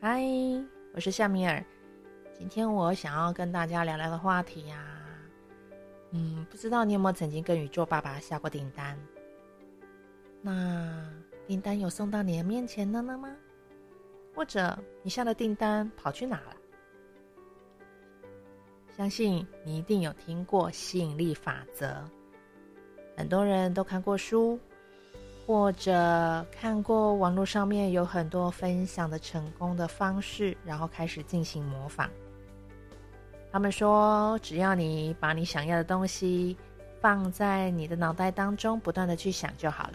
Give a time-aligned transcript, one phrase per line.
[0.00, 0.22] 嗨，
[0.94, 1.60] 我是夏米尔。
[2.32, 5.02] 今天我想要跟大家聊聊的话题呀、
[6.12, 8.96] 嗯，不知道你有没有曾经跟宇宙爸爸下过订单？
[10.40, 11.12] 那
[11.48, 13.28] 订单有送到你的面前了呢吗？
[14.36, 16.54] 或者你下的订单跑去哪了？
[18.96, 22.08] 相信你一定有听过吸引力法则，
[23.16, 24.60] 很多人都看过书。
[25.48, 32.10] 或者看过网络上面有很多分享的成功的方式，然后开始进行模仿。
[33.50, 36.54] 他们说，只要你把你想要的东西
[37.00, 39.92] 放在你的脑袋当中，不断的去想就好了。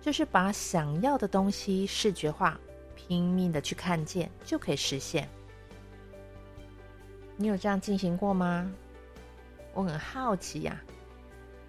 [0.00, 2.56] 就是把想要的东西视觉化，
[2.94, 5.28] 拼命的去看见，就可以实现。
[7.36, 8.70] 你有这样进行过吗？
[9.74, 10.80] 我很好奇呀，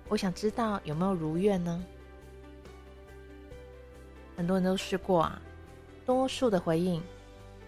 [0.10, 1.84] 我想知道有没有如愿呢？
[4.38, 5.42] 很多人都试过啊，
[6.06, 7.02] 多数的回应，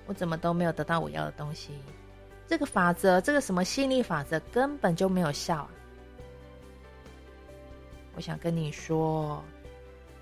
[0.06, 1.72] 我怎么都没有得到我要的东西。
[2.48, 5.68] 这个法则，这个什么吸引力法则根本就没有效！
[8.16, 9.44] 我想跟你说，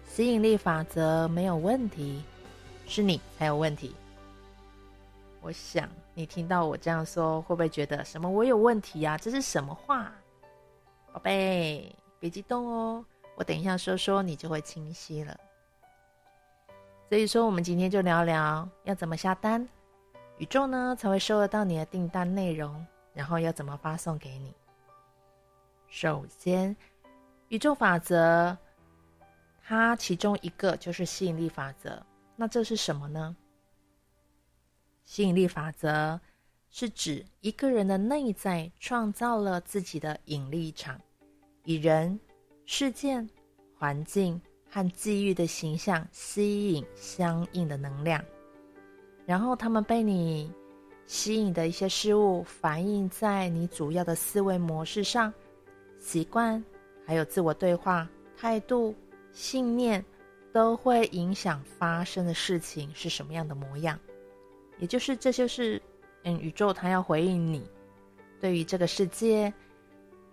[0.07, 2.23] 吸引力法则没有问题，
[2.85, 3.93] 是你才有问题。
[5.41, 9.17] 我想你听到我这样说，会不会觉得什么我有问题啊？
[9.17, 10.13] 这是什么话？
[11.11, 15.37] 宝贝，别激动哦，我等一下说说，你就会清晰了。
[17.09, 19.65] 所以说，我们今天就聊聊要怎么下单，
[20.39, 24.53] 宇宙呢才会收得到你的订单内容，然后要怎么发送给你。
[25.87, 26.75] 首先，
[27.47, 28.57] 宇宙法则，
[29.63, 32.05] 它其中一个就是吸引力法则。
[32.35, 33.33] 那这是什么呢？
[35.05, 36.19] 吸引力法则
[36.69, 40.99] 是指一个人的内在创造了自己的引力场，
[41.63, 42.19] 以人、
[42.65, 43.29] 事件、
[43.77, 44.41] 环境。
[44.69, 48.23] 和际遇的形象吸引相应的能量，
[49.25, 50.51] 然后他们被你
[51.05, 55.33] 吸引的一些事物反映在你主要的思维模式上、
[55.99, 56.63] 习惯，
[57.05, 58.93] 还有自我对话、态度、
[59.31, 60.03] 信念，
[60.51, 63.97] 都会影响发生的事情是什么样的模样。
[64.79, 65.81] 也就是，这就是
[66.23, 67.63] 嗯，宇宙它要回应你
[68.39, 69.51] 对于这个世界，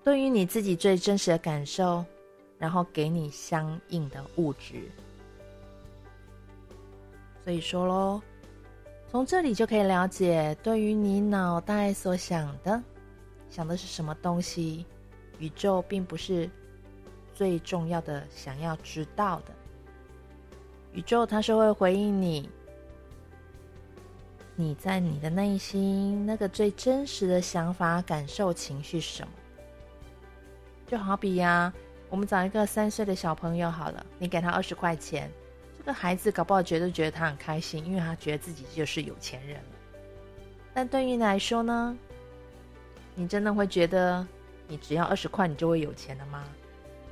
[0.03, 2.05] 对于你自己最真实的感受。
[2.65, 4.91] 然后给你相应的物质，
[7.45, 8.23] 所以说喽，
[9.07, 12.83] 从这里就可以了解，对于你脑袋所想的，
[13.51, 14.87] 想的是什么东西，
[15.39, 16.49] 宇宙并不是
[17.35, 19.53] 最重要的，想要知道的。
[20.95, 22.49] 宇宙它是会回应你，
[24.57, 29.33] 你在你的内心那个最真实的想法、感受、情绪是什么？
[30.87, 31.71] 就好比呀。
[32.15, 35.29] 我们找一个三岁的小朋友好了，你给他二十块钱，
[35.77, 39.65] 这个孩子搞不好觉得觉得他很开心，因为他觉得自己就是有钱人了。
[40.73, 41.99] 但对于你来说呢？
[43.17, 44.25] 你真的会觉得
[44.69, 46.45] 你只要二十块你就会有钱了吗？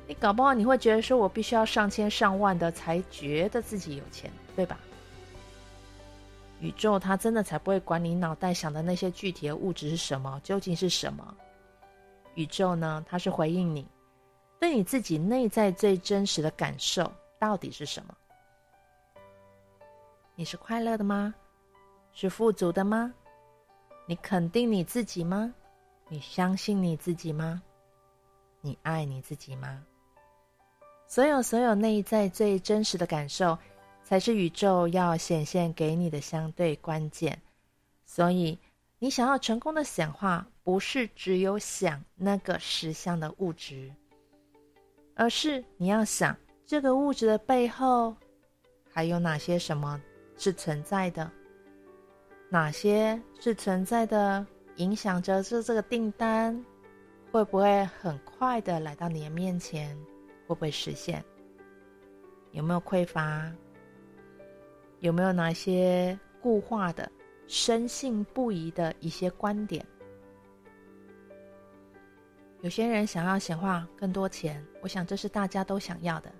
[0.07, 4.79] 你搞不好你会觉得说，我必须要上千上万的才觉得自己有钱，对吧？
[6.61, 11.35] 宇宙它真的才不会管你脑袋想的那些具体的物质是什么，究竟是什么？
[12.35, 13.85] 宇宙呢，它是回应你。
[14.63, 18.15] 对你自己内在最真实的感受到底是什么？
[20.35, 21.35] 你是快乐的吗？
[22.13, 23.13] 是富足的吗？
[24.05, 25.53] 你肯定你自己吗？
[26.07, 27.61] 你相信你自己吗？
[28.61, 29.83] 你爱你自己吗？
[31.07, 33.57] 所有所有内在最真实的感受，
[34.01, 37.37] 才是宇宙要显现给你的相对关键。
[38.05, 38.57] 所以，
[38.97, 43.93] 你想要成功的显化，不是只有想那个实相的物质。
[45.15, 46.35] 而是你要想
[46.65, 48.15] 这个物质的背后
[48.91, 50.01] 还有哪些什么
[50.37, 51.29] 是存在的，
[52.49, 54.45] 哪些是存在的，
[54.77, 56.63] 影响着这这个订单
[57.31, 59.95] 会不会很快的来到你的面前，
[60.47, 61.23] 会不会实现？
[62.51, 63.51] 有没有匮乏？
[64.99, 67.11] 有没有哪些固化的、
[67.47, 69.85] 深信不疑的一些观点？
[72.63, 76.31] 有些人想要显化更多钱，我想这是大家都想要的。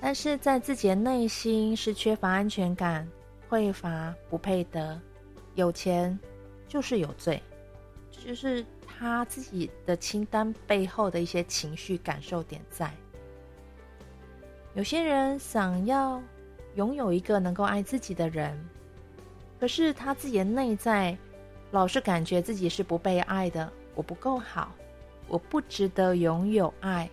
[0.00, 3.06] 但是在自己的内心是缺乏安全感、
[3.50, 4.98] 匮乏、不配得，
[5.56, 6.18] 有钱
[6.66, 7.42] 就是有罪，
[8.10, 12.90] 就是他自己的清单背后的一些情绪感受点在。
[14.72, 16.18] 有些人想要
[16.76, 18.58] 拥有一个能够爱自己的人，
[19.60, 21.14] 可是他自己的内在
[21.72, 24.72] 老是感觉自己是不被爱的，我不够好。
[25.28, 27.08] 我不值得拥有爱。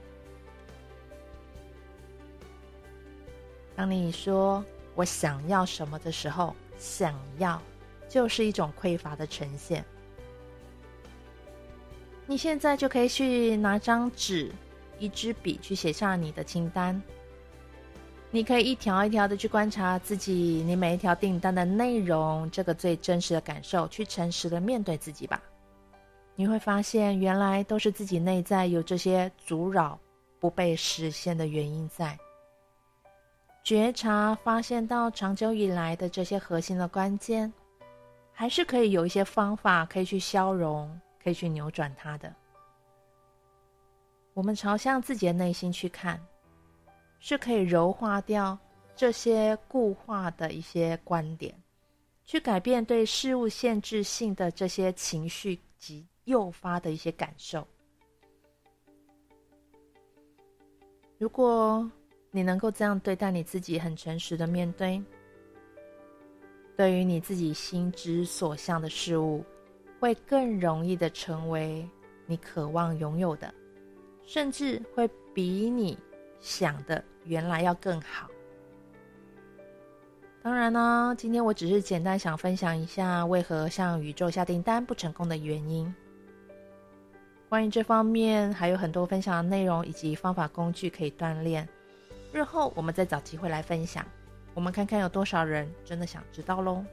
[3.75, 4.63] 当你说
[4.93, 7.61] 我想要什么的时候，想要，
[8.07, 9.83] 就是一种匮乏的呈现。
[12.27, 14.51] 你现在就可以去拿张纸、
[14.99, 17.01] 一支笔去写下你的清单。
[18.29, 25.41] 你可以一条一条的去观察自己，你每一条订单的内容，这个最真实的感受，去诚实的面对自己吧。
[26.35, 29.99] 你会发现，原来都是自己内在有这些阻扰
[30.39, 32.17] 不被实现的原因在。
[33.63, 37.51] 觉察发现到长久以来的这些核心的关键，
[38.31, 42.33] 还是可以有一些方法可以去消融，可以去扭转它的。
[44.33, 46.19] 我们朝向自己的内心去看。
[47.23, 48.57] 是可以柔化掉
[48.95, 51.53] 这些固化的一些观点，
[52.25, 57.67] 去改变对事物限制性的这些情绪及诱发的一些感受。
[61.17, 61.89] 如果
[62.29, 65.03] 你能够这样对待你自己，很诚实的面对，
[66.77, 69.43] 对于你自己心之所向的事物，
[69.99, 71.87] 会更容易的成为
[72.27, 73.53] 你渴望拥有的，
[74.23, 75.97] 甚至会比你
[76.39, 77.03] 想的。
[77.25, 78.29] 原来要更好。
[80.43, 85.93] 当然呢，今天我只是简单想分享一下为何向宇宙下订单不成功的原因。
[87.47, 91.67] 关于这方面还有很多分享的内容以及方法工具可以锻炼，
[92.33, 94.03] 日后我们再找机会来分享。
[94.55, 96.83] 我们看看有多少人真的想知道喽。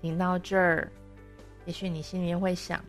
[0.00, 0.90] 听到这儿，
[1.66, 2.82] 也许你心里面会想：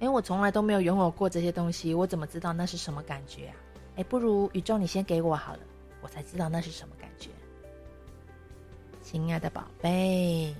[0.00, 3.54] 哎，我从来都没有拥有过这些东西，我怎么知道那是什么感觉啊？
[3.94, 5.60] 哎，不如宇宙你先给我好了，
[6.02, 6.96] 我才知道那是什么。
[9.10, 10.54] 亲爱的宝贝，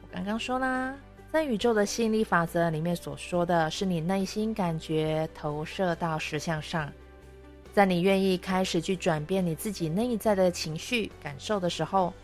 [0.00, 0.96] 我刚刚说啦，
[1.30, 6.90] 在宇宙的吸引力法则里面所说的是你内心感觉投射到实相上，
[7.74, 12.14] 在你愿意开始去转变你自己内在的情绪感受的时候，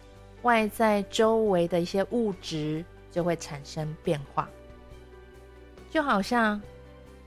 [0.41, 4.49] 外在周围的一些物质就会产生变化，
[5.91, 6.59] 就好像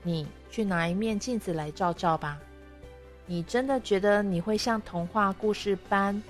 [0.02, 2.40] 你去拿一面镜子来照照吧。
[3.24, 6.20] 你真的觉得你会像童话故事般？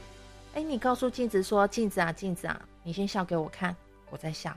[0.54, 3.74] 哎，你告诉镜子说：“镜子啊，镜子啊，你先笑给我看，
[4.10, 4.56] 我再笑。”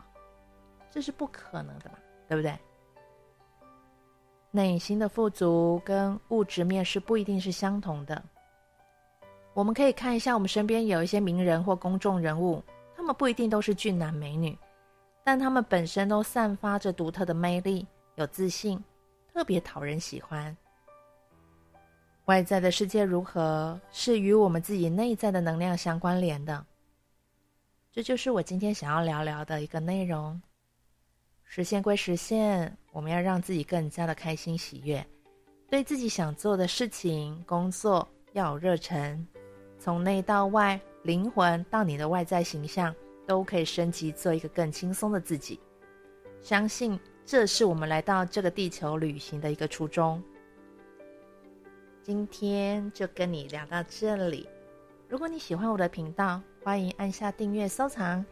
[0.92, 1.98] 这是不可能的嘛，
[2.28, 2.56] 对不对？
[4.52, 8.24] 内心的富足跟物质面是不一定是相同的。
[9.54, 12.64] 我们可以看一下我们身边有一些名人或公众人物，
[12.96, 14.58] 他们不一定都是俊男美女，
[15.24, 17.86] 但他们本身都散发着独特的魅力，
[18.16, 18.82] 有自信，
[19.34, 20.56] 特别讨人喜欢。
[22.28, 26.66] 外在的世界如何，是与我们自己内在的能量相关联的。
[27.90, 30.40] 这就是我今天想要聊聊的一个内容。
[31.46, 35.08] 实现归实现，我们要让自己更加的开心喜悦，
[35.70, 39.26] 对自己想做的事情、工作要有热忱，
[39.80, 42.94] 从内到外，灵魂到你的外在形象，
[43.26, 45.58] 都可以升级，做一个更轻松的自己。
[46.42, 50.22] 相信这是我们来到这个地球旅行的一个初衷。
[52.08, 54.48] 今天就跟你聊到这里。
[55.10, 58.26] 如果你喜欢我的频道，欢迎按下订阅、收藏，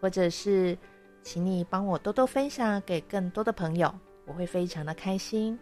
[0.00, 0.78] 或者是
[1.24, 3.92] 请你帮我多多分享给更多的朋友，
[4.26, 5.58] 我会非常的开心，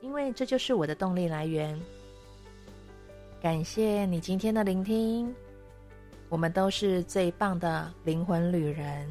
[0.00, 1.80] 因为这就是我的动力来源。
[3.40, 5.32] 感谢你今天的聆听，
[6.28, 9.08] 我们都是最棒的灵魂旅人，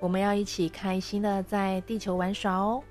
[0.00, 2.82] 我们要一起开心的在地球玩耍哦。